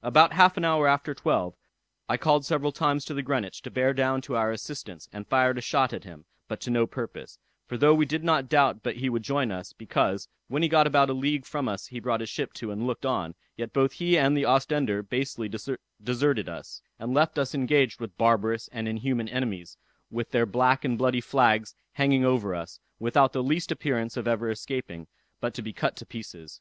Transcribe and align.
About 0.00 0.32
half 0.32 0.56
an 0.56 0.64
hour 0.64 0.86
after 0.86 1.12
twelve, 1.12 1.56
I 2.08 2.16
called 2.16 2.44
several 2.46 2.70
times 2.70 3.04
to 3.06 3.14
the 3.14 3.20
Greenwich 3.22 3.62
to 3.62 3.68
bear 3.72 3.92
down 3.92 4.20
to 4.22 4.36
our 4.36 4.52
assistance, 4.52 5.08
and 5.12 5.26
fired 5.26 5.58
a 5.58 5.60
shot 5.60 5.92
at 5.92 6.04
him, 6.04 6.24
but 6.46 6.60
to 6.60 6.70
no 6.70 6.86
purpose; 6.86 7.40
for 7.66 7.76
though 7.76 7.92
we 7.92 8.06
did 8.06 8.22
not 8.22 8.48
doubt 8.48 8.84
but 8.84 8.98
he 8.98 9.08
would 9.08 9.24
join 9.24 9.50
us, 9.50 9.72
because, 9.72 10.28
when 10.46 10.62
he 10.62 10.68
got 10.68 10.86
about 10.86 11.10
a 11.10 11.14
league 11.14 11.44
from 11.44 11.68
us 11.68 11.88
he 11.88 11.98
brought 11.98 12.20
his 12.20 12.28
ship 12.30 12.52
to 12.52 12.70
and 12.70 12.86
looked 12.86 13.04
on, 13.04 13.34
yet 13.56 13.72
both 13.72 13.94
he 13.94 14.16
and 14.16 14.36
the 14.36 14.44
Ostender 14.46 15.02
basely 15.02 15.50
deserted 16.00 16.48
us, 16.48 16.80
and 17.00 17.12
left 17.12 17.36
us 17.36 17.52
engaged 17.52 17.98
with 17.98 18.16
barbarous 18.16 18.68
and 18.70 18.86
inhuman 18.86 19.28
enemies, 19.28 19.76
with 20.12 20.30
their 20.30 20.46
black 20.46 20.84
and 20.84 20.96
bloody 20.96 21.20
flags 21.20 21.74
hanging 21.94 22.24
over 22.24 22.54
us, 22.54 22.78
without 23.00 23.32
the 23.32 23.42
least 23.42 23.72
appearance 23.72 24.16
of 24.16 24.28
ever 24.28 24.48
escaping, 24.48 25.08
but 25.40 25.52
to 25.54 25.60
be 25.60 25.72
cut 25.72 25.96
to 25.96 26.06
pieces. 26.06 26.60